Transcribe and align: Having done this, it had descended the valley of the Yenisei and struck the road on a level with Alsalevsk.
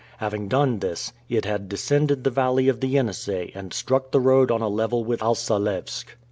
Having 0.17 0.47
done 0.47 0.79
this, 0.79 1.13
it 1.29 1.45
had 1.45 1.69
descended 1.69 2.23
the 2.23 2.31
valley 2.31 2.67
of 2.67 2.79
the 2.79 2.87
Yenisei 2.87 3.51
and 3.53 3.71
struck 3.71 4.09
the 4.09 4.19
road 4.19 4.49
on 4.49 4.59
a 4.63 4.67
level 4.67 5.03
with 5.03 5.21
Alsalevsk. 5.21 6.15